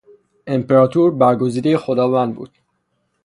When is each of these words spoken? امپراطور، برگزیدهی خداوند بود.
امپراطور، 0.47 1.11
برگزیدهی 1.11 1.77
خداوند 1.77 2.35
بود. 2.35 2.51